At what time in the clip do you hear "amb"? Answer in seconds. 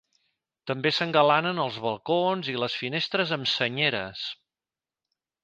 3.39-3.53